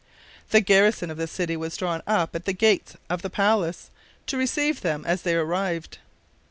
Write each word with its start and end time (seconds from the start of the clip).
The 0.49 0.61
garrison 0.61 1.11
of 1.11 1.17
the 1.17 1.27
city 1.27 1.55
was 1.55 1.77
drawn 1.77 2.01
up 2.07 2.33
at 2.35 2.45
the 2.45 2.53
gates 2.53 2.97
of 3.07 3.21
the 3.21 3.29
palace, 3.29 3.91
to 4.25 4.35
receive 4.35 4.81
them 4.81 5.05
as 5.05 5.21
they 5.21 5.35
arrived. 5.35 5.99